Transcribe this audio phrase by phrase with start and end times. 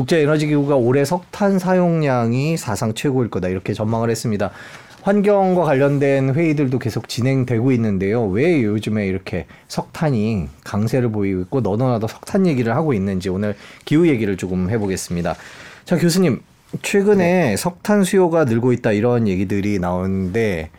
[0.00, 4.50] 국제에너지기구가 올해 석탄 사용량이 사상 최고일 거다 이렇게 전망을 했습니다.
[5.02, 8.26] 환경과 관련된 회의들도 계속 진행되고 있는데요.
[8.26, 14.36] 왜 요즘에 이렇게 석탄이 강세를 보이고 있고 너도나도 석탄 얘기를 하고 있는지 오늘 기후 얘기를
[14.36, 15.34] 조금 해보겠습니다.
[15.84, 16.40] 자 교수님
[16.82, 17.56] 최근에 네.
[17.56, 20.70] 석탄 수요가 늘고 있다 이런 얘기들이 나오는데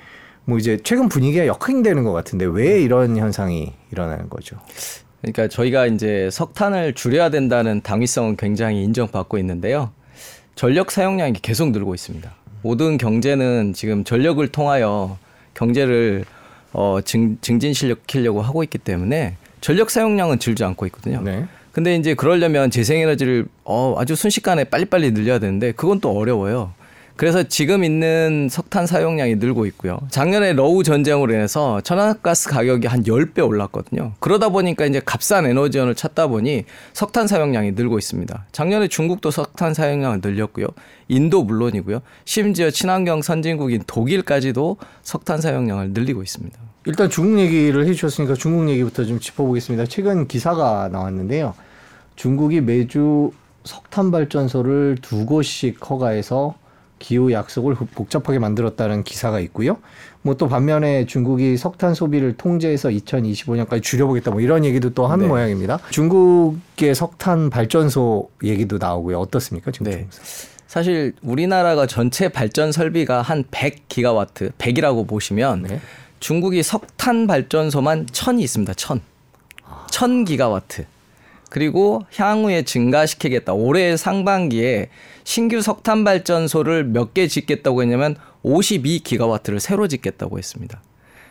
[0.45, 4.57] 뭐 이제 최근 분위기가 역행되는 것 같은데 왜 이런 현상이 일어나는 거죠?
[5.21, 9.92] 그러니까 저희가 이제 석탄을 줄여야 된다는 당위성은 굉장히 인정받고 있는데요.
[10.56, 12.32] 전력 사용량이 계속 늘고 있습니다.
[12.64, 15.18] 모든 경제는 지금 전력을 통하여
[15.54, 16.25] 경제를
[16.74, 21.22] 어, 증, 증진시키려고 하고 있기 때문에 전력 사용량은 줄지 않고 있거든요.
[21.22, 21.46] 네.
[21.72, 26.74] 근데 이제 그러려면 재생에너지를 어, 아주 순식간에 빨리빨리 늘려야 되는데 그건 또 어려워요.
[27.15, 30.00] 그래서 지금 있는 석탄 사용량이 늘고 있고요.
[30.10, 34.14] 작년에 러우 전쟁으로 인해서 천연가스 가격이 한 10배 올랐거든요.
[34.19, 38.45] 그러다 보니까 이제 값싼 에너지원을 찾다 보니 석탄 사용량이 늘고 있습니다.
[38.52, 40.67] 작년에 중국도 석탄 사용량을 늘렸고요.
[41.08, 42.02] 인도 물론이고요.
[42.25, 46.57] 심지어 친환경 선진국인 독일까지도 석탄 사용량을 늘리고 있습니다.
[46.85, 49.85] 일단 중국 얘기를 해주셨으니까 중국 얘기부터 좀 짚어보겠습니다.
[49.85, 51.53] 최근 기사가 나왔는데요.
[52.16, 53.31] 중국이 매주
[53.63, 56.55] 석탄 발전소를 두 곳씩 허가해서
[57.02, 59.77] 기후 약속을 복잡하게 만들었다는 기사가 있고요.
[60.23, 65.27] 뭐 또 반면에 중국이 석탄 소비를 통제해서 2025년까지 줄여보겠다 뭐 이런 얘기도 또한 네.
[65.27, 65.79] 모양입니다.
[65.91, 69.19] 중국의 석탄 발전소 얘기도 나오고요.
[69.19, 69.91] 어떻습니까 지금?
[69.91, 70.07] 네.
[70.66, 75.79] 사실 우리나라가 전체 발전 설비가 한 100기가와트, 100이라고 보시면 네.
[76.19, 78.73] 중국이 석탄 발전소만 1000이 있습니다.
[78.73, 79.02] 1000.
[79.91, 80.85] 1000기가와트.
[81.52, 83.52] 그리고 향후에 증가시키겠다.
[83.52, 84.88] 올해 상반기에
[85.25, 90.81] 신규 석탄 발전소를 몇 개 짓겠다고 했냐면 52기가와트를 새로 짓겠다고 했습니다.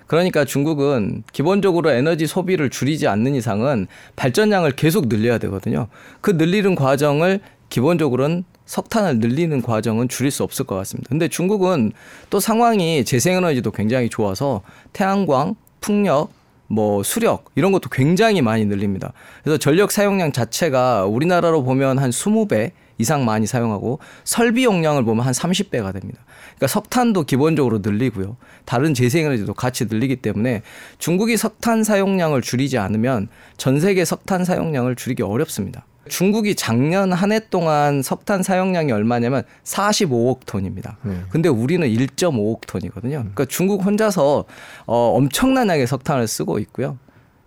[0.06, 5.86] 그러니까 중국은 기본적으로 에너지 소비를 줄이지 않는 이상은 발전량을 계속 늘려야 되거든요.
[6.20, 11.08] 그 늘리는 과정을 기본적으로는 석탄을 늘리는 과정은 줄일 수 없을 것 같습니다.
[11.08, 11.92] 근데 중국은
[12.28, 14.60] 또 상황이 재생에너지도 굉장히 좋아서
[14.92, 16.30] 태양광, 풍력,
[16.70, 19.12] 뭐 수력 이런 것도 굉장히 많이 늘립니다.
[19.42, 25.32] 그래서 전력 사용량 자체가 우리나라로 보면 한 20배 이상 많이 사용하고 설비 용량을 보면 한
[25.32, 26.22] 30배가 됩니다.
[26.50, 28.36] 그러니까 석탄도 기본적으로 늘리고요.
[28.66, 30.62] 다른 재생에너지도 같이 늘리기 때문에
[30.98, 35.86] 중국이 석탄 사용량을 줄이지 않으면 전 세계 석탄 사용량을 줄이기 어렵습니다.
[36.08, 40.96] 중국이 작년 한 해 동안 석탄 사용량이 얼마냐면 45억 톤입니다.
[41.02, 41.20] 네.
[41.30, 43.18] 근데 우리는 1.5억 톤이거든요.
[43.18, 44.44] 그러니까 중국 혼자서
[44.86, 46.98] 어 엄청난 양의 석탄을 쓰고 있고요.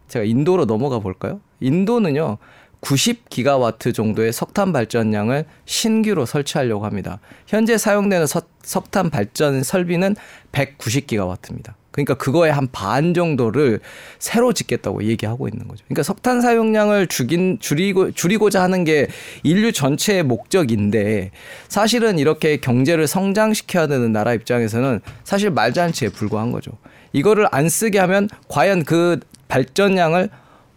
[0.07, 1.41] 제가 인도로 넘어가 볼까요?
[1.59, 2.37] 인도는요.
[2.81, 7.19] 90기가와트 정도의 석탄 발전량을 신규로 설치하려고 합니다.
[7.47, 10.15] 현재 사용되는 석, 석탄 발전 설비는
[10.51, 11.73] 190기가와트입니다.
[11.93, 13.79] 그러니까 그거의 한 반 정도를
[14.19, 15.85] 새로 짓겠다고 얘기하고 있는 거죠.
[15.85, 19.07] 그러니까 석탄 사용량을 죽인 줄이고 줄이고자 하는 게
[19.43, 21.31] 인류 전체의 목적인데
[21.69, 26.71] 사실은 이렇게 경제를 성장시켜야 되는 나라 입장에서는 사실 말잔치에 불과한 거죠.
[27.13, 30.29] 이거를 안 쓰게 하면 과연 그 발전량을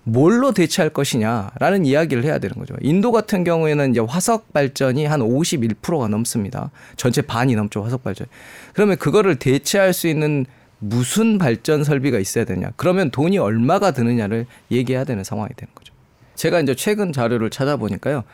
[0.08, 2.74] 뭘로 대체할 것이냐라는 이야기를 해야 되는 거죠.
[2.80, 6.70] 인도 같은 경우에는 이제 화석 발전이 한 51%가 넘습니다.
[6.96, 8.26] 전체 반이 넘죠, 화석 발전.
[8.72, 10.46] 그러면 그거를 대체할 수 있는
[10.78, 12.72] 무슨 발전 설비가 있어야 되냐.
[12.76, 15.92] 그러면 돈이 얼마가 드느냐를 얘기해야 되는 상황이 되는 거죠.
[16.34, 18.24] 제가 이제 최근 자료를 찾아보니까요.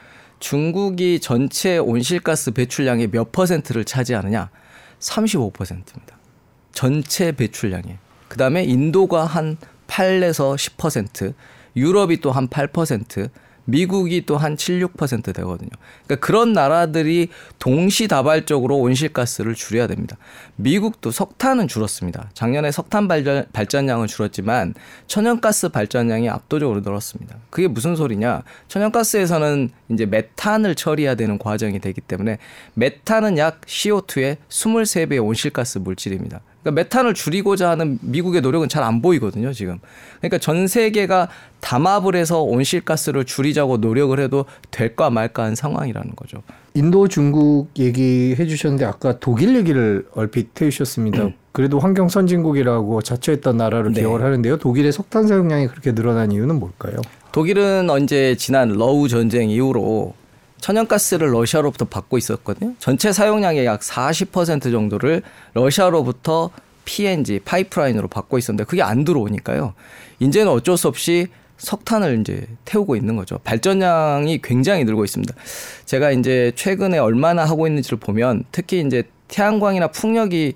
[0.41, 4.51] 중국이 전체 온실가스 배출량의 몇 퍼센트를 차지하느냐?
[4.99, 6.17] 35%입니다.
[6.73, 7.97] 전체 배출량이.
[8.29, 11.35] 그 다음에 인도가 한 8에서 10%,
[11.77, 13.29] 유럽이 또 한 8%,
[13.65, 15.71] 미국이 또 한 7, 6% 되거든요.
[16.05, 17.29] 그러니까 그런 나라들이
[17.59, 20.17] 동시다발적으로 온실가스를 줄여야 됩니다.
[20.57, 22.31] 미국도 석탄은 줄었습니다.
[22.35, 24.75] 작년에 석탄 발전, 발전량은 줄었지만
[25.07, 27.37] 천연가스 발전량이 압도적으로 늘었습니다.
[27.51, 28.43] 그게 무슨 소리냐?
[28.69, 32.39] 천연가스에서는 이제 메탄을 처리해야 되는 과정이 되기 때문에
[32.75, 36.41] 메탄은 약 CO2의 23배의 온실가스 물질입니다.
[36.63, 39.79] 그러니까 메탄을 줄이고자 하는 미국의 노력은 잘 안 보이거든요, 지금.
[40.19, 41.29] 그러니까 전 세계가
[41.61, 46.43] 담합을 해서 온실가스를 줄이자고 노력을 해도 될까 말까 한 상황이라는 거죠.
[46.75, 51.23] 인도, 중국 얘기해 주셨는데 아까 독일 얘기를 얼핏 해 주셨습니다.
[51.25, 51.35] 음.
[51.53, 54.01] 그래도 환경 선진국이라고 자처했던 나라로 네.
[54.01, 54.57] 기억을 하는데요.
[54.57, 56.97] 독일의 석탄 사용량이 그렇게 늘어난 이유는 뭘까요?
[57.31, 60.15] 독일은 언제 지난 러우 전쟁 이후로
[60.63, 62.75] 천연가스를 러시아로부터 받고 있었거든요.
[62.79, 65.23] 전체 사용량의 약 40% 정도를
[65.55, 66.51] 러시아로부터
[66.85, 69.75] PNG 파이프라인으로 받고 있었는데 그게 안 들어오니까요.
[70.21, 71.27] 이제는 어쩔 수 없이
[71.59, 73.39] 석탄을 이제 태우고 있는 거죠.
[73.39, 75.35] 발전량이 굉장히 늘고 있습니다.
[75.85, 80.55] 제가 이제 최근에 얼마나 하고 있는지를 보면 특히 이제 태양광이나 풍력이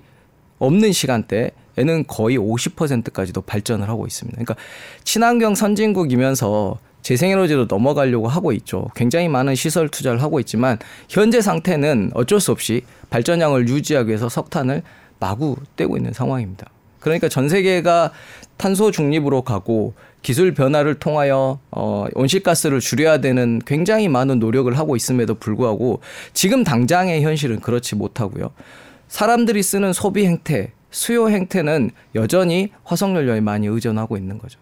[0.59, 4.35] 없는 시간대에는 거의 50%까지도 발전을 하고 있습니다.
[4.35, 4.55] 그러니까
[5.03, 8.89] 친환경 선진국이면서 재생에너지로 넘어가려고 하고 있죠.
[8.93, 10.77] 굉장히 많은 시설 투자를 하고 있지만
[11.07, 14.83] 현재 상태는 어쩔 수 없이 발전량을 유지하기 위해서 석탄을
[15.17, 16.67] 마구 떼고 있는 상황입니다.
[16.99, 18.11] 그러니까 전 세계가
[18.57, 25.35] 탄소 중립으로 가고 기술 변화를 통하여 어 온실가스를 줄여야 되는 굉장히 많은 노력을 하고 있음에도
[25.35, 26.01] 불구하고
[26.33, 28.51] 지금 당장의 현실은 그렇지 못하고요.
[29.07, 34.59] 사람들이 쓰는 소비 행태, 수요 행태는 여전히 화석연료에 많이 의존하고 있는 거죠.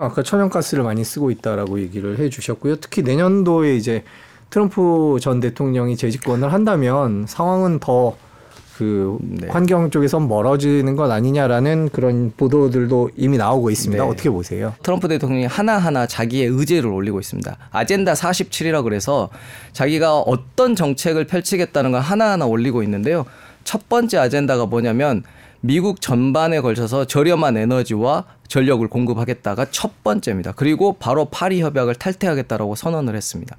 [0.00, 2.76] 아까 천연가스를 많이 쓰고 있다라고 얘기를 해주셨고요.
[2.76, 4.04] 특히 내년도에 이제
[4.48, 9.48] 트럼프 전 대통령이 재집권을 한다면 상황은 더그 네.
[9.48, 14.04] 환경 쪽에서 멀어지는 것 아니냐라는 그런 보도들도 이미 나오고 있습니다.
[14.04, 14.08] 네.
[14.08, 14.72] 어떻게 보세요?
[14.84, 17.56] 트럼프 대통령이 하나하나 자기의 의제를 올리고 있습니다.
[17.72, 19.30] 아젠다 47이라고 그래서
[19.72, 23.26] 자기가 어떤 정책을 펼치겠다는 걸 하나하나 올리고 있는데요.
[23.64, 25.24] 첫 번째 아젠다가 뭐냐면
[25.60, 30.52] 미국 전반에 걸쳐서 저렴한 에너지와 전력을 공급하겠다가 첫 번째입니다.
[30.52, 33.56] 그리고 바로 파리 협약을 탈퇴하겠다라고 선언을 했습니다.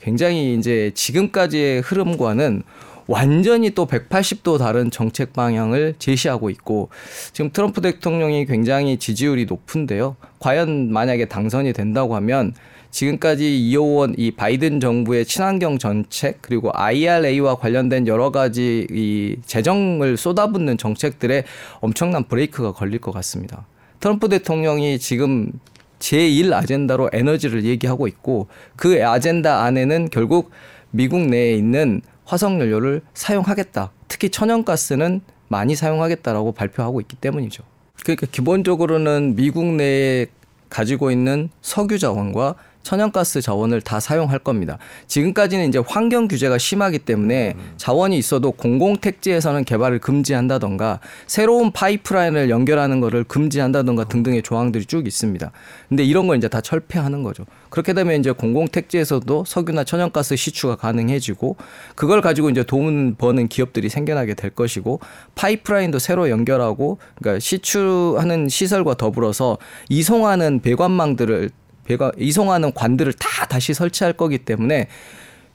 [0.00, 2.62] 굉장히 이제 지금까지의 흐름과는
[3.06, 6.88] 완전히 또 180도 다른 정책 방향을 제시하고 있고
[7.32, 10.16] 지금 트럼프 대통령이 굉장히 지지율이 높은데요.
[10.40, 12.52] 과연 만약에 당선이 된다고 하면
[12.96, 20.78] 지금까지 이어온 이 바이든 정부의 친환경 정책 그리고 IRA와 관련된 여러 가지 이 재정을 쏟아붓는
[20.78, 21.44] 정책들에
[21.80, 23.66] 엄청난 브레이크가 걸릴 것 같습니다.
[24.00, 25.52] 트럼프 대통령이 지금
[25.98, 30.50] 제1 아젠다로 에너지를 얘기하고 있고 그 아젠다 안에는 결국
[30.90, 33.90] 미국 내에 있는 화석 연료를 사용하겠다.
[34.08, 37.62] 특히 천연가스는 많이 사용하겠다라고 발표하고 있기 때문이죠.
[38.02, 40.28] 그러니까 기본적으로는 미국 내에
[40.70, 42.54] 가지고 있는 석유 자원과
[42.86, 44.78] 천연가스 자원을 다 사용할 겁니다.
[45.08, 53.00] 지금까지는 이제 환경 규제가 심하기 때문에 자원이 있어도 공공 택지에서는 개발을 금지한다던가 새로운 파이프라인을 연결하는
[53.00, 55.50] 것을 금지한다던가 등등의 조항들이 쭉 있습니다.
[55.88, 57.44] 근데 이런 걸 이제 다 철폐하는 거죠.
[57.70, 61.56] 그렇게 되면 이제 공공 택지에서도 석유나 천연가스 시추가 가능해지고
[61.96, 65.00] 그걸 가지고 이제 돈 버는 기업들이 생겨나게 될 것이고
[65.34, 71.50] 파이프라인도 새로 연결하고 그러니까 시추하는 시설과 더불어서 이송하는 배관망들을
[71.86, 74.88] 배가 이송하는 관들을 다 다시 설치할 거기 때문에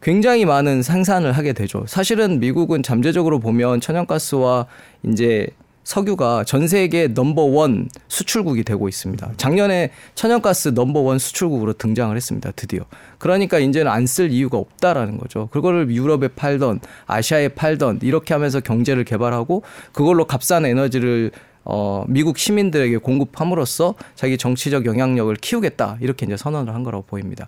[0.02, 1.86] 굉장히 많은 생산을 하게 되죠.
[1.88, 4.66] 사실은 미국은 잠재적으로 보면 천연가스와
[5.04, 5.48] 이제
[5.84, 9.32] 석유가 전 세계 넘버원 수출국이 되고 있습니다.
[9.38, 12.52] 작년에 천연가스 넘버원 수출국으로 등장을 했습니다.
[12.56, 12.84] 드디어.
[13.18, 15.50] 그러니까 이제는 안 쓸 이유가 없다라는 거죠.
[15.52, 21.32] 그거를 유럽에 팔던 아시아에 팔던 이렇게 하면서 경제를 개발하고 그걸로 값싼 에너지를
[21.64, 27.48] 어, 미국 시민들에게 공급함으로써 자기 정치적 영향력을 키우겠다 이렇게 이제 선언을 한 거라고 보입니다.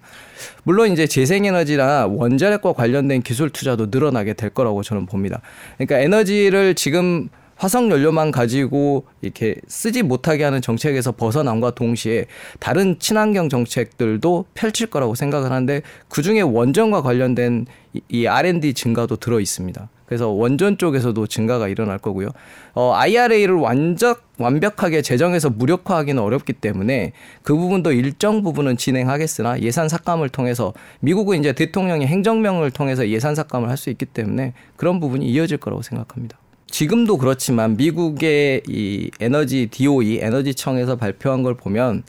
[0.63, 5.41] 물론 이제 재생에너지나 원자력과 관련된 기술 투자도 늘어나게 될 거라고 저는 봅니다.
[5.77, 12.25] 그러니까 에너지를 지금 화석 연료만 가지고 이렇게 쓰지 못하게 하는 정책에서 벗어남과 동시에
[12.59, 17.67] 다른 친환경 정책들도 펼칠 거라고 생각을 하는데 그 중에 원전과 관련된
[18.09, 19.87] 이 R&D 증가도 들어 있습니다.
[20.13, 22.29] 그래서 원전 쪽에서도 증가가 일어날 거고요.
[22.75, 30.29] 어, IRA를 완전 완벽하게 재정에서 무력화하기는 어렵기 때문에 그 부분도 일정 부분은 진행하겠으나 예산 삭감을
[30.29, 35.57] 통해서 미국은 이제 대통령이 행정명을 통해서 예산 삭감을 할 수 있기 때문에 그런 부분이 이어질
[35.57, 36.37] 거라고 생각합니다.
[36.67, 42.03] 지금도 그렇지만 미국의 이 에너지 DOE 에너지청에서 발표한 걸 보면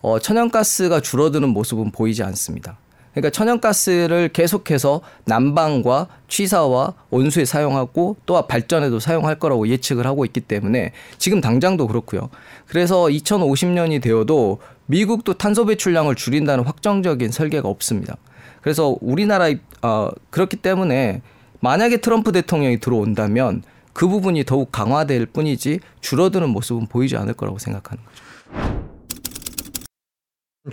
[0.00, 2.78] 어, 천연가스가 줄어드는 모습은 보이지 않습니다.
[3.14, 10.92] 그러니까 천연가스를 계속해서 난방과 취사와 온수에 사용하고 또 발전에도 사용할 거라고 예측을 하고 있기 때문에
[11.16, 12.28] 지금 당장도 그렇고요.
[12.66, 18.16] 그래서 2050년이 되어도 미국도 탄소 배출량을 줄인다는 확정적인 설계가 없습니다.
[18.60, 19.48] 그래서 우리나라
[19.82, 21.22] 어, 그렇기 때문에
[21.60, 28.02] 만약에 트럼프 대통령이 들어온다면 그 부분이 더욱 강화될 뿐이지 줄어드는 모습은 보이지 않을 거라고 생각하는
[28.04, 28.23] 거죠.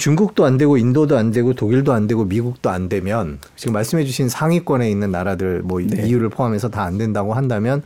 [0.01, 4.29] 중국도 안 되고 인도도 안 되고 독일도 안 되고 미국도 안 되면 지금 말씀해 주신
[4.29, 6.07] 상위권에 있는 나라들 뭐 네.
[6.07, 7.83] EU를 포함해서 다 안 된다고 한다면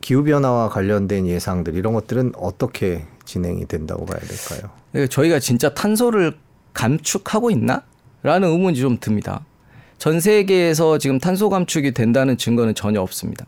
[0.00, 4.70] 기후 변화와 관련된 예상들 이런 것들은 어떻게 진행이 된다고 봐야 될까요?
[4.92, 6.34] 그러니까 저희가 진짜 탄소를
[6.74, 7.82] 감축하고 있나?
[8.22, 9.44] 라는 의문이 좀 듭니다.
[9.98, 13.46] 전 세계에서 지금 탄소 감축이 된다는 증거는 전혀 없습니다.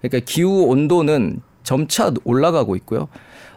[0.00, 3.08] 그러니까 기후 온도는 점차 올라가고 있고요.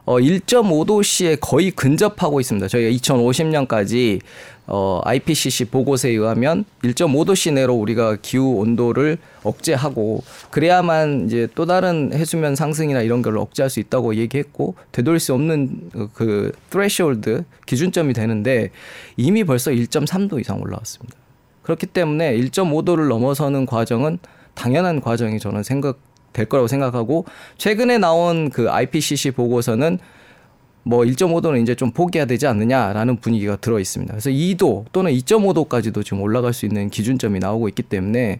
[0.06, 2.68] 어 1.5도씨에 거의 근접하고 있습니다.
[2.68, 4.20] 저희가 2050년까지
[4.68, 12.56] 어 IPCC 보고서에 의하면 1.5도씨 내로 우리가 기후 온도를 억제하고 그래야만 이제 또 다른 해수면
[12.56, 18.72] 상승이나 이런 걸 억제할 수 있다고 얘기했고 되돌릴 수 없는 그 threshold 기준점이 되는데
[19.16, 21.16] 이미 벌써 1.3도 이상 올라왔습니다.
[21.64, 24.20] 그렇기 때문에 1.5도를 넘어서는 과정은
[24.54, 25.98] 당연한 과정이 저는 생각
[26.34, 27.26] 될 거라고 생각하고
[27.58, 30.00] 최근에 나온 그 IPCC 보고서는
[30.84, 34.12] 뭐 1.5도는 이제 좀 포기해야 되지 않느냐라는 분위기가 들어 있습니다.
[34.12, 38.40] 그래서 2도 또는 2.5도까지도 지금 올라갈 수 있는 기준점이 나오고 있기 때문에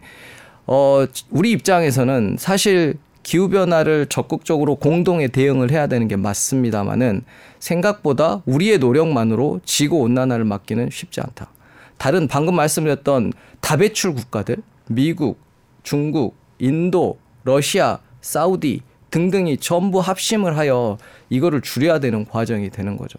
[0.66, 7.22] 어 우리 입장에서는 사실 기후 변화를 적극적으로 공동에 대응을 해야 되는 게 맞습니다만은
[7.58, 11.50] 생각보다 우리의 노력만으로 지구 온난화를 막기는 쉽지 않다.
[11.96, 14.58] 다른 방금 말씀드렸던 다배출 국가들
[14.88, 15.38] 미국,
[15.82, 20.98] 중국, 인도, 러시아, 사우디 등등이 전부 합심을 하여
[21.28, 23.18] 이거를 줄여야 되는 과정이 되는 거죠.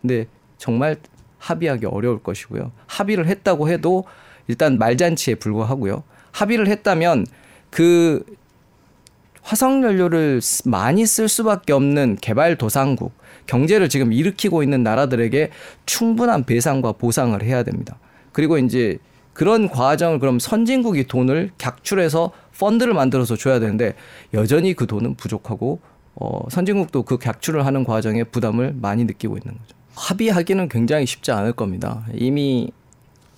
[0.00, 0.26] 근데
[0.56, 0.96] 정말
[1.38, 2.72] 합의하기 어려울 것이고요.
[2.86, 4.04] 합의를 했다고 해도
[4.48, 6.02] 일단 말잔치에 불과하고요.
[6.32, 7.26] 합의를 했다면
[7.70, 8.24] 그
[9.42, 13.12] 화석 연료를 많이 쓸 수밖에 없는 개발도상국,
[13.46, 15.50] 경제를 지금 일으키고 있는 나라들에게
[15.84, 17.98] 충분한 배상과 보상을 해야 됩니다.
[18.32, 18.96] 그리고 이제
[19.34, 23.94] 그런 과정을 그럼 선진국이 돈을 객출해서 펀드를 만들어서 줘야 되는데
[24.32, 25.80] 여전히 그 돈은 부족하고
[26.14, 29.76] 어 선진국도 그 객출을 하는 과정에 부담을 많이 느끼고 있는 거죠.
[29.96, 32.04] 합의하기는 굉장히 쉽지 않을 겁니다.
[32.14, 32.70] 이미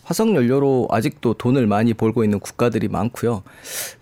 [0.04, 3.42] 화석 연료로 아직도 돈을 많이 벌고 있는 국가들이 많고요.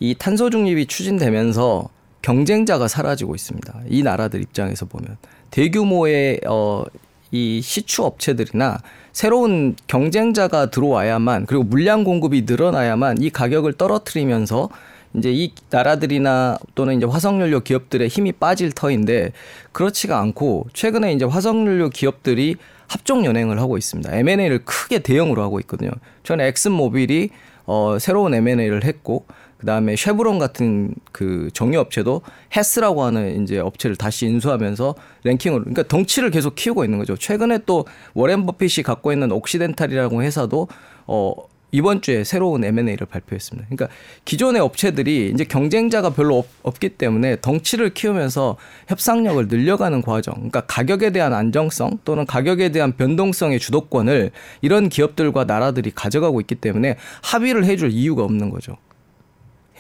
[0.01, 1.89] 이 탄소 중립이 추진되면서
[2.21, 3.81] 경쟁자가 사라지고 있습니다.
[3.89, 5.17] 이 나라들 입장에서 보면
[5.51, 6.85] 대규모의 어,
[7.31, 8.79] 이 시추 업체들이나
[9.13, 14.69] 새로운 경쟁자가 들어와야만 그리고 물량 공급이 늘어나야만 이 가격을 떨어뜨리면서
[15.17, 19.33] 이제 이 나라들이나 또는 이제 화석연료 기업들의 힘이 빠질 터인데
[19.73, 22.57] 그렇지가 않고 최근에 이제 화석연료 기업들이
[22.89, 24.15] 합종 연행을 하고 있습니다.
[24.15, 25.91] M&A를 크게 대형으로 하고 있거든요.
[26.23, 27.31] 최근에 엑슨모빌이
[27.67, 29.25] 어 새로운 M&A를 했고
[29.59, 32.21] 그다음에 쉐브론 같은 그 정유 업체도
[32.55, 37.17] 헤스라고 하는 이제 업체를 다시 인수하면서 랭킹을 그러니까 덩치를 계속 키우고 있는 거죠.
[37.17, 40.69] 최근에 또 워렌 버핏이 갖고 있는 옥시덴탈이라고 회사도
[41.07, 41.35] 어
[41.75, 43.67] 이번 주에 새로운 M&A를 발표했습니다.
[43.69, 43.89] 그러니까
[44.25, 51.11] 기존의 업체들이 이제 경쟁자가 별로 없, 기 때문에 덩치를 키우면서 협상력을 늘려가는 과정, 그러니까 가격에
[51.11, 54.31] 대한 안정성 또는 가격에 대한 변동성의 주도권을
[54.63, 58.77] 이런 기업들과 나라들이 가져가고 있기 때문에 합의를 해줄 이유가 없는 거죠.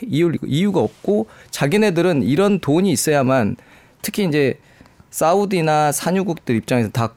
[0.02, 3.54] 이유, 이유가 없고 자기네들은 이런 돈이 있어야만
[4.02, 4.58] 특히 이제
[5.10, 7.14] 사우디나 산유국들 입장에서 다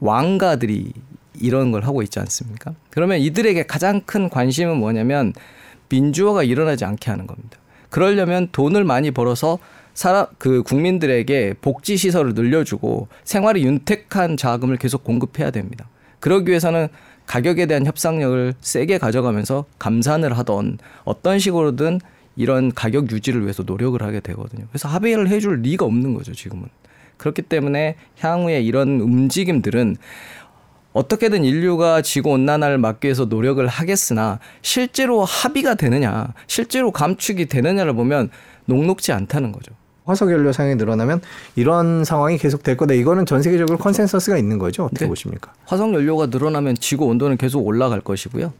[0.00, 0.92] 왕가들이
[1.40, 2.74] 이런 걸 하고 있지 않습니까?
[2.90, 5.32] 그러면 이들에게 가장 큰 관심은 뭐냐면
[5.88, 7.58] 민주화가 일어나지 않게 하는 겁니다.
[7.90, 9.58] 그러려면 돈을 많이 벌어서
[9.94, 15.88] 사람 그 국민들에게 복지 시설을 늘려주고 생활이 윤택한 자금을 계속 공급해야 됩니다.
[16.20, 16.88] 그러기 위해서는
[17.26, 22.00] 가격에 대한 협상력을 세게 가져가면서 감산을 하던 어떤 식으로든
[22.36, 24.66] 이런 가격 유지를 위해서 노력을 하게 되거든요.
[24.68, 26.68] 그래서 합의를 해줄 리가 없는 거죠, 지금은.
[27.16, 29.96] 그렇기 때문에 향후에 이런 움직임들은
[30.96, 38.30] 어떻게든 인류가 지구 온난화를 막기 위해서 노력을 하겠으나 실제로 합의가 되느냐, 실제로 감축이 되느냐를 보면
[38.64, 39.72] 녹록지 않다는 거죠.
[40.06, 41.20] 화석 연료 사용이 늘어나면
[41.54, 42.94] 이런 상황이 계속 될 거다.
[42.94, 44.84] 이거는 전 세계적으로 consensus가 있는 거죠.
[44.84, 45.08] 어떻게 네.
[45.08, 45.52] 보십니까?
[45.66, 48.54] 화석 연료가 늘어나면 지구 온도는 계속 올라갈 것이고요.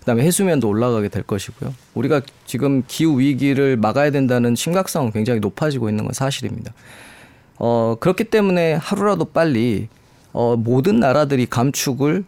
[0.00, 1.74] 그다음에 해수면도 올라가게 될 것이고요.
[1.94, 6.72] 우리가 지금 기후 위기를 막아야 된다는 심각성은 굉장히 높아지고 있는 건 사실입니다.
[7.58, 9.88] 어, 그렇기 때문에 하루라도 빨리
[10.32, 12.24] 어, 모든 나라들이 감축을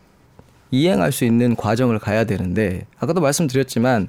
[0.70, 4.08] 이행할 수 있는 과정을 가야 되는데 아까도 말씀드렸지만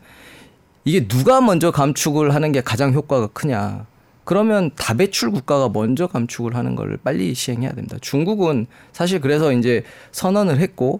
[0.84, 3.86] 이게 누가 먼저 감축을 하는 게 가장 효과가 크냐.
[4.24, 7.98] 그러면 다배출 국가가 먼저 감축을 하는 걸 빨리 시행해야 됩니다.
[8.02, 11.00] 중국은 사실 그래서 이제 선언을 했고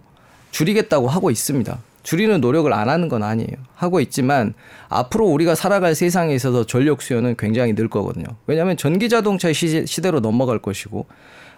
[0.52, 1.80] 줄이겠다고 하고 있습니다.
[2.04, 3.58] 줄이는 노력을 안 하는 건 아니에요.
[3.76, 4.54] 하고 있지만
[4.90, 8.26] 앞으로 우리가 살아갈 세상에 있어서 전력 수요는 굉장히 늘 거거든요.
[8.46, 11.08] 왜냐하면 전기 자동차 시대로 넘어갈 것이고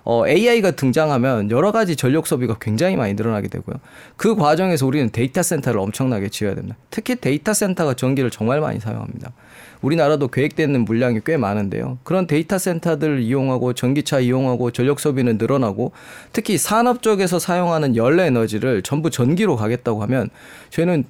[0.09, 3.75] 어, AI가 등장하면 여러 가지 전력 소비가 굉장히 많이 늘어나게 되고요.
[4.15, 6.77] 그 과정에서 우리는 데이터 센터를 엄청나게 지어야 됩니다.
[6.89, 9.33] 특히 데이터 센터가 전기를 정말 많이 사용합니다.
[9.81, 11.97] 우리나라도 계획되는 물량이 꽤 많은데요.
[12.05, 15.91] 그런 데이터 센터들을 이용하고 전기차 이용하고 전력 소비는 늘어나고
[16.31, 20.29] 특히 산업 쪽에서 사용하는 열 에너지를 전부 전기로 가겠다고 하면
[20.69, 21.03] 저희는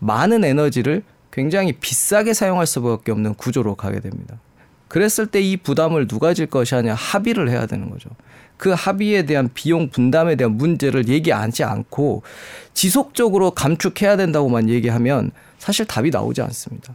[0.00, 4.40] 많은 에너지를 굉장히 비싸게 사용할 수밖에 없는 구조로 가게 됩니다.
[4.90, 8.10] 그랬을 때 이 부담을 누가 질 것이냐 합의를 해야 되는 거죠.
[8.56, 12.22] 그 합의에 대한 비용 분담에 대한 문제를 얘기하지 않고
[12.74, 16.94] 지속적으로 감축해야 된다고만 얘기하면 사실 답이 나오지 않습니다.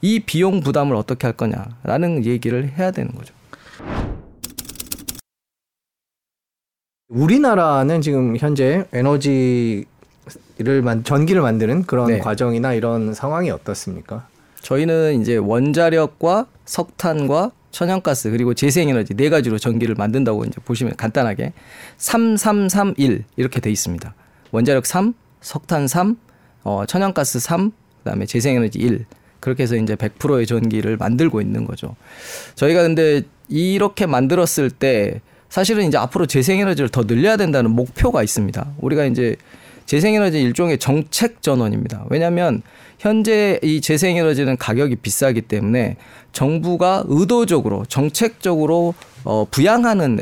[0.00, 3.34] 이 비용 부담을 어떻게 할 거냐라는 얘기를 해야 되는 거죠.
[7.08, 9.84] 우리나라는 지금 현재 에너지를
[10.82, 12.18] 만 전기를 만드는 그런 네.
[12.18, 14.26] 과정이나 이런 상황이 어떻습니까?
[14.66, 21.52] 저희는 이제 원자력과 석탄과 천연가스 그리고 재생에너지 네 가지로 전기를 만든다고 이제 보시면 간단하게
[21.98, 24.12] 3331 이렇게 돼 있습니다.
[24.50, 26.16] 원자력 3, 석탄 3,
[26.64, 27.70] 어, 천연가스 3,
[28.02, 29.04] 그다음에 재생에너지 1
[29.38, 31.94] 그렇게 해서 이제 100%의 전기를 만들고 있는 거죠.
[32.56, 38.66] 저희가 근데 이렇게 만들었을 때 사실은 이제 앞으로 재생에너지를 더 늘려야 된다는 목표가 있습니다.
[38.78, 39.36] 우리가 이제
[39.86, 42.04] 재생에너지 일종의 정책 전원입니다.
[42.10, 42.62] 왜냐하면
[42.98, 45.96] 현재 이 재생에너지는 가격이 비싸기 때문에
[46.32, 50.20] 정부가 의도적으로 정책적으로 어, 부양하는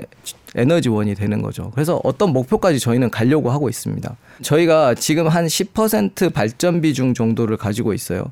[0.55, 1.71] 에너지원이 되는 거죠.
[1.75, 4.17] 그래서 어떤 목표까지 저희는 가려고 하고 있습니다.
[4.43, 8.25] 저희가 지금 한 10% 발전 비중 정도를 가지고 있어요.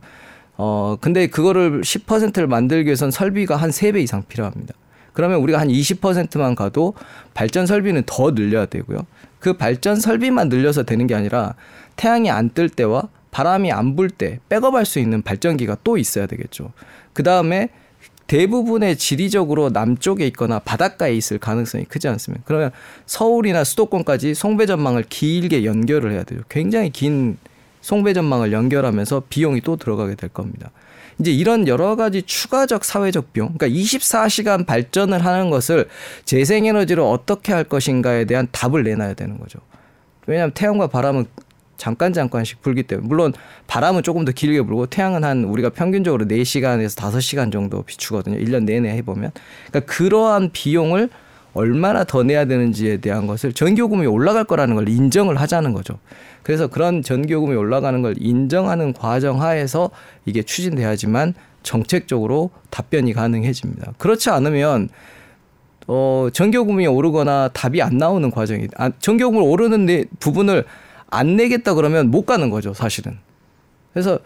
[0.57, 4.75] 어, 근데 그거를 10%를 만들기 위해선 설비가 한 3배 이상 필요합니다.
[5.13, 6.95] 그러면 우리가 한 20%만 가도
[7.35, 9.05] 발전 설비는 더 늘려야 되고요.
[9.43, 11.55] 그 발전 설비만 늘려서 되는 게 아니라
[11.97, 16.73] 태양이 안 뜰 때와 바람이 안 불 때 백업할 수 있는 발전기가 또 있어야 되겠죠.
[17.13, 17.71] 그 다음에
[18.29, 22.45] 대부분의 지리적으로 남쪽에 있거나 바닷가에 있을 가능성이 크지 않습니까?
[22.47, 22.71] 그러면
[23.07, 26.41] 서울이나 수도권까지 송배 전망을 길게 연결을 해야 돼요.
[26.49, 27.37] 굉장히 긴
[27.81, 30.71] 송배 전망을 연결하면서 비용이 또 들어가게 될 겁니다.
[31.23, 35.89] 이제 이런 여러 가지 추가적 사회적 비용, 그러니까 24시간 발전을 하는 것을
[36.25, 39.61] 재생에너지로 어떻게 할 것인가에 대한 답을 내놔야 되는 거죠.
[40.27, 41.27] 왜냐하면 태양과 바람은
[41.77, 43.33] 잠깐 잠깐씩 불기 때문에 물론
[43.67, 48.39] 바람은 조금 더 길게 불고 태양은 한 우리가 평균적으로 4시간에서 5시간 정도 비추거든요.
[48.39, 49.31] 1년 내내 해 보면.
[49.69, 51.09] 그러니까 그러한 비용을
[51.55, 55.99] 얼마나 더 내야 되는지에 대한 것을 전기요금이 올라갈 거라는 걸 인정을 하자는 거죠.
[56.43, 59.91] 그래서 그런 전기요금이 올라가는 걸 인정하는 과정 하에서
[60.25, 63.93] 이게 추진돼야지만 정책적으로 답변이 가능해집니다.
[63.99, 64.89] 그렇지 않으면
[65.87, 70.65] 어, 전기요금이 오르거나 답이 안 나오는 과정이 아, 전기요금을 오르는 부분을
[71.11, 73.19] 안 내겠다 그러면 못 가는 거죠, 사실은.
[73.93, 74.19] 그래서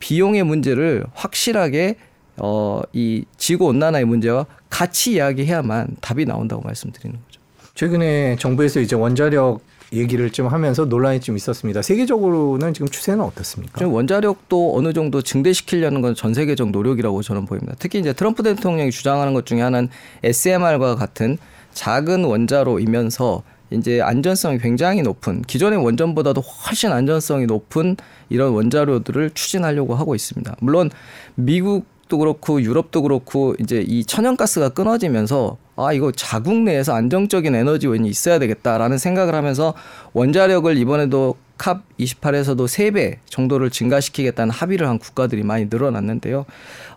[0.00, 1.96] 비용의 문제를 확실하게
[2.36, 7.40] 어, 이 지구 온난화의 문제와 같이 이야기해야만 답이 나온다고 말씀드리는 거죠.
[7.74, 9.60] 최근에 정부에서 이제 원자력
[9.92, 11.82] 얘기를 좀 하면서 논란이 좀 있었습니다.
[11.82, 13.76] 세계적으로는 지금 추세는 어떻습니까?
[13.78, 17.74] 지금 원자력도 어느 정도 증대시키려는 건 전 세계적 노력이라고 저는 보입니다.
[17.78, 19.88] 특히 이제 트럼프 대통령이 주장하는 것 중에 하나는
[20.22, 21.36] SMR과 같은
[21.74, 27.96] 작은 원자로이면서 이제 안전성이 굉장히 높은 기존의 원전보다도 훨씬 안전성이 높은
[28.28, 30.56] 이런 원자료들을 추진하려고 하고 있습니다.
[30.60, 30.90] 물론
[31.34, 38.06] 미국 도 그렇고 유럽도 그렇고 이제 이 천연가스가 끊어지면서 아 이거 자국 내에서 안정적인 에너지원이
[38.06, 39.72] 있어야 되겠다라는 생각을 하면서
[40.12, 46.44] 원자력을 이번에도 캅 28에서도 3배 정도를 증가시키겠다는 합의를 한 국가들이 많이 늘어났는데요.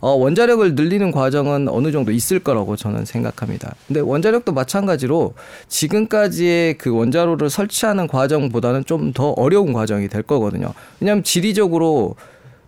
[0.02, 3.74] 어, 원자력을 늘리는 과정은 어느 정도 있을 거라고 저는 생각합니다.
[3.88, 5.34] 근데 원자력도 마찬가지로
[5.70, 10.74] 지금까지의 그 원자로를 설치하는 과정보다는 좀 더 어려운 과정이 될 거거든요.
[11.00, 12.16] 왜냐하면 지리적으로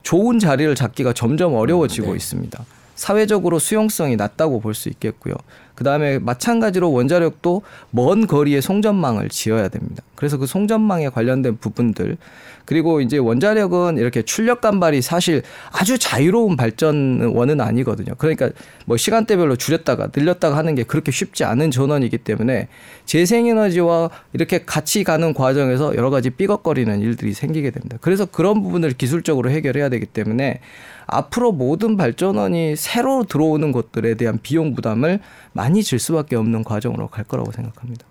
[0.08, 2.16] 좋은 자리를 잡기가 점점 어려워지고 네.
[2.16, 2.66] 있습니다.
[2.98, 5.34] 사회적으로 수용성이 낮다고 볼 수 있겠고요.
[5.76, 10.04] 그 다음에 마찬가지로 원자력도 먼 거리에 송전망을 지어야 됩니다.
[10.16, 12.18] 그래서 그 송전망에 관련된 부분들
[12.66, 18.16] 그리고 이제 원자력은 이렇게 출력 간발이 사실 아주 자유로운 발전원은 아니거든요.
[18.18, 18.50] 그러니까
[18.86, 22.68] 뭐 시간대별로 줄였다가 늘렸다가 하는 게 그렇게 쉽지 않은 전원이기 때문에
[23.06, 27.98] 재생에너지와 이렇게 같이 가는 과정에서 여러 가지 삐걱거리는 일들이 생기게 됩니다.
[28.02, 30.60] 그래서 그런 부분을 기술적으로 해결해야 되기 때문에
[31.08, 35.20] 앞으로 모든 발전원이 새로 들어오는 것들에 대한 비용 부담을
[35.54, 38.06] 많이 질 수밖에 없는 과정으로 갈 거라고 생각합니다.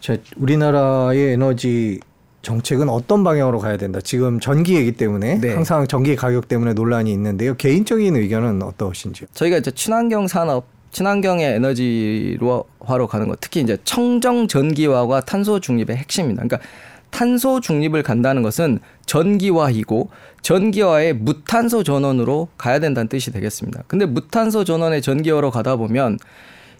[0.00, 2.00] 자, 우리나라의 에너지
[2.42, 4.00] 정책은 어떤 방향으로 가야 된다.
[4.00, 5.54] 지금 전기이기 때문에 네.
[5.54, 7.54] 항상 전기 가격 때문에 논란이 있는데요.
[7.54, 9.28] 개인적인 의견은 어떠신지요?
[9.34, 16.42] 저희가 이제 친환경 산업 친환경의 에너지화로 가는 것, 특히 이제 청정 전기화와 탄소 중립의 핵심입니다.
[16.42, 16.66] 그러니까
[17.10, 20.10] 탄소 중립을 간다는 것은 전기화이고
[20.42, 23.84] 전기화의 무탄소 전원으로 가야 된다는 뜻이 되겠습니다.
[23.86, 26.18] 근데 무탄소 전원의 전기화로 가다 보면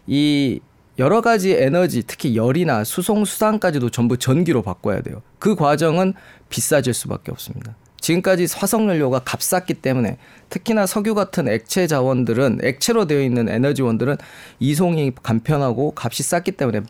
[0.07, 0.61] 이
[0.99, 5.23] 여러 가지 에너지, 특히 열이나 수송, 수산까지도 전부 전기로 바꿔야 돼요.
[5.39, 6.15] 그 과정은
[6.49, 7.77] 비싸질 수밖에 없습니다.
[8.01, 10.19] 지금까지 화석연료가 값쌌기 때문에
[10.51, 14.17] 특히나 석유 같은 액체 자원들은 액체로 되어 있는 에너지원들은
[14.61, 16.83] 이송이 간편하고 값이 쌌기 때문에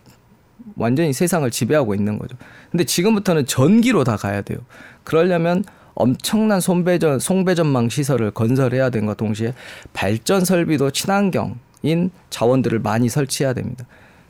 [0.76, 2.36] 완전히 세상을 지배하고 있는 거죠.
[2.70, 4.58] 근데 지금부터는 전기로 다 가야 돼요.
[5.04, 9.54] 그러려면 엄청난 손배전 송배전망 시설을 건설해야 된과 동시에
[9.92, 13.84] 발전 설비도 친환경인 자원들을 많이 설치해야 됩니다.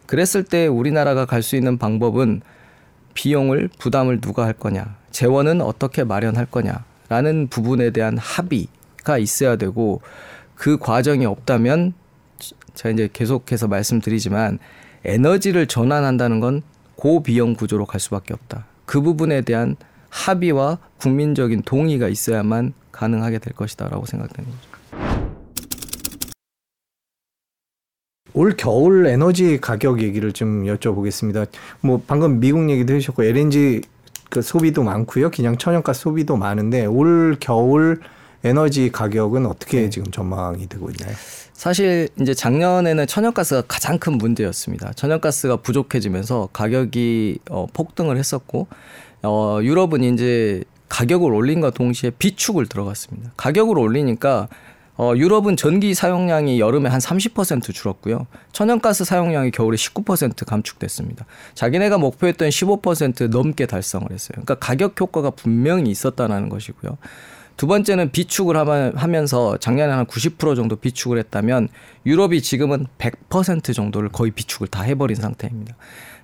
[0.06, 2.40] 그랬을 때 우리나라가 갈 수 있는 방법은
[3.12, 10.00] 비용을 부담을 누가 할 거냐, 재원은 어떻게 마련할 거냐라는 부분에 대한 합의가 있어야 되고
[10.54, 11.92] 그 과정이 없다면
[12.74, 14.58] 제가 이제 계속해서 말씀드리지만
[15.04, 16.62] 에너지를 전환한다는 건
[16.96, 18.66] 고비용 구조로 갈 수밖에 없다.
[18.84, 19.76] 그 부분에 대한
[20.10, 24.68] 합의와 국민적인 동의가 있어야만 가능하게 될 것이다라고 생각되는 거죠.
[28.34, 31.48] 올 겨울 에너지 가격 얘기를 좀 여쭤보겠습니다.
[31.80, 33.82] 뭐 방금 미국 얘기도 해주셨고 LNG
[34.30, 35.30] 그 소비도 많고요.
[35.30, 38.00] 그냥 천연가스 소비도 많은데 올 겨울
[38.44, 41.14] 에너지 가격은 어떻게 지금 전망이 되고 있나요?
[41.52, 44.92] 사실 이제 작년에는 천연가스가 가장 큰 문제였습니다.
[44.92, 48.68] 천연가스가 부족해지면서 가격이 어, 폭등을 했었고
[49.22, 53.32] 어, 유럽은 이제 가격을 올린과 동시에 비축을 들어갔습니다.
[53.36, 54.48] 가격을 올리니까
[54.98, 58.26] 어, 유럽은 전기 사용량이 여름에 한 30% 줄었고요.
[58.52, 61.24] 천연가스 사용량이 겨울에 19% 감축됐습니다.
[61.54, 64.30] 자기네가 목표했던 15% 넘게 달성을 했어요.
[64.32, 66.98] 그러니까 가격 효과가 분명히 있었다는 것이고요.
[67.58, 71.68] 두 번째는 비축을 하면서 작년에 한 90% 정도 비축을 했다면
[72.06, 75.74] 유럽이 지금은 100% 정도를 거의 비축을 다 해버린 상태입니다.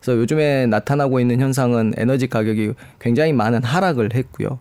[0.00, 4.60] 그래서 요즘에 나타나고 있는 현상은 에너지 가격이 굉장히 많은 하락을 했고요.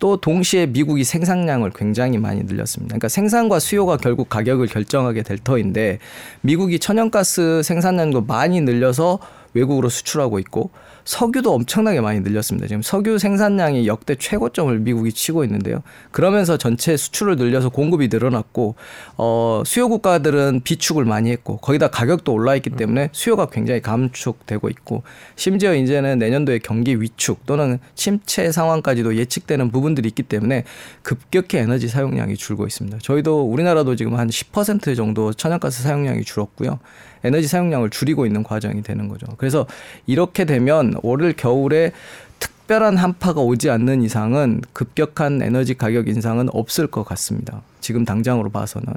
[0.00, 2.94] 또 동시에 미국이 생산량을 굉장히 많이 늘렸습니다.
[2.94, 6.00] 그러니까 생산과 수요가 결국 가격을 결정하게 될 터인데
[6.40, 9.20] 미국이 천연가스 생산량도 많이 늘려서
[9.54, 10.70] 외국으로 수출하고 있고
[11.04, 12.66] 석유도 엄청나게 많이 늘렸습니다.
[12.68, 15.82] 지금 석유 생산량이 역대 최고점을 미국이 치고 있는데요.
[16.10, 18.74] 그러면서 전체 수출을 늘려서 공급이 늘어났고
[19.16, 25.02] 어 수요 국가들은 비축을 많이 했고 거기다 가격도 올라 있기 때문에 수요가 굉장히 감축되고 있고
[25.36, 30.64] 심지어 이제는 내년도에 경기 위축 또는 침체 상황까지도 예측되는 부분들이 있기 때문에
[31.02, 32.98] 급격히 에너지 사용량이 줄고 있습니다.
[33.02, 36.78] 저희도 우리나라도 지금 한 10% 정도 천연가스 사용량이 줄었고요.
[37.24, 39.26] 에너지 사용량을 줄이고 있는 과정이 되는 거죠.
[39.36, 39.66] 그래서
[40.06, 41.92] 이렇게 되면 올 겨울에
[42.38, 47.62] 특별한 한파가 오지 않는 이상은 급격한 에너지 가격 인상은 없을 것 같습니다.
[47.80, 48.88] 지금 당장으로 봐서는.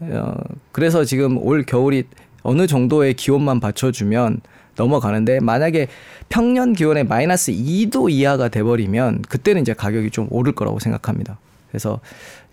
[0.00, 0.34] 어,
[0.72, 2.04] 그래서 지금 올 겨울이
[2.42, 4.40] 어느 정도의 기온만 받쳐주면
[4.76, 5.88] 넘어가는데 만약에
[6.28, 11.38] 평년 기온의 마이너스 2도 이하가 돼버리면 그때는 이제 가격이 좀 오를 거라고 생각합니다.
[11.68, 12.00] 그래서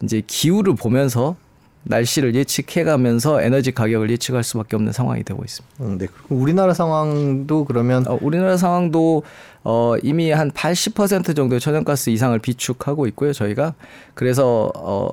[0.04, 1.36] 이제 기후를 보면서
[1.83, 5.83] 날씨를 예측해가면서 에너지 가격을 예측할 수밖에 없는 상황이 되고 있습니다.
[5.83, 6.07] 음, 네.
[6.29, 9.23] 우리나라 상황도 그러면 어, 우리나라 상황도
[9.63, 13.33] 어, 이미 한 80% 정도의 천연가스 이상을 비축하고 있고요.
[13.33, 13.73] 저희가
[14.13, 15.09] 그래서 어,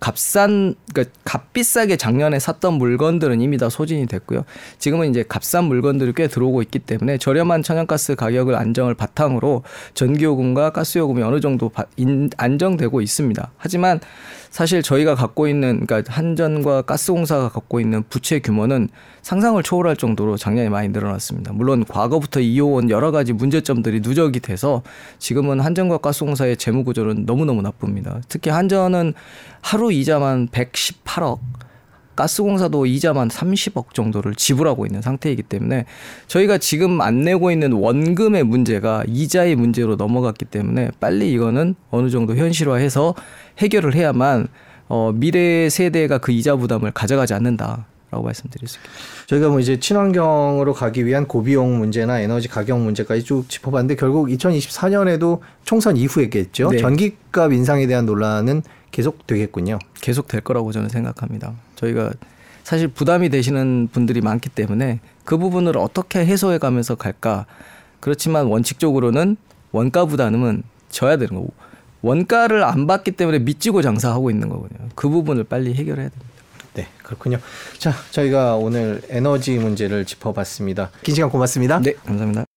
[0.00, 4.44] 값싼 그러니까 값비싸게 작년에 샀던 물건들은 이미 다 소진이 됐고요.
[4.78, 9.62] 지금은 이제 값싼 물건들이 꽤 들어오고 있기 때문에 저렴한 천연가스 가격을 안정을 바탕으로
[9.94, 11.70] 전기요금과 가스요금이 어느 정도
[12.38, 13.52] 안정되고 있습니다.
[13.58, 14.00] 하지만
[14.50, 18.88] 사실 저희가 갖고 있는 그러니까 한전과 가스공사가 갖고 있는 부채 규모는
[19.22, 21.52] 상상을 초월할 정도로 작년에 많이 늘어났습니다.
[21.52, 24.82] 물론 과거부터 이어온 여러 가지 문제점들이 누적이 돼서
[25.18, 28.20] 지금은 한전과 가스공사의 재무 구조는 너무너무 나쁩니다.
[28.28, 29.14] 특히 한전은
[29.62, 31.38] 하루 이자만 118억
[32.20, 35.86] 가스공사도 이자만 30억 정도를 지불하고 있는 상태이기 때문에
[36.26, 42.36] 저희가 지금 안 내고 있는 원금의 문제가 이자의 문제로 넘어갔기 때문에 빨리 이거는 어느 정도
[42.36, 43.14] 현실화해서
[43.58, 44.48] 해결을 해야만
[44.88, 47.86] 어, 미래 세대가 그 이자 부담을 가져가지 않는다.
[48.10, 49.26] 라고 말씀드릴 수 있겠습니다.
[49.28, 55.38] 저희가 뭐 이제 친환경으로 가기 위한 고비용 문제나 에너지 가격 문제까지 쭉 짚어봤는데 결국 2024년에도
[55.64, 56.70] 총선 이후에겠죠.
[56.70, 56.78] 네.
[56.78, 59.78] 전기값 인상에 대한 논란은 계속 되겠군요.
[60.00, 61.54] 계속 될 거라고 저는 생각합니다.
[61.80, 62.12] 저희가
[62.62, 67.46] 사실 부담이 되시는 분들이 많기 때문에 그 부분을 어떻게 해소해 가면서 갈까.
[68.00, 69.36] 그렇지만 원칙적으로는
[69.72, 71.52] 원가 부담은 져야 되는 거고
[72.02, 74.88] 원가를 안 받기 때문에 밑지고 장사하고 있는 거거든요.
[74.94, 76.30] 그 부분을 빨리 해결해야 됩니다.
[76.74, 77.38] 네, 그렇군요.
[77.78, 80.90] 자, 저희가 오늘 에너지 문제를 짚어봤습니다.
[81.02, 81.80] 긴 시간 고맙습니다.
[81.80, 82.49] 네, 감사합니다.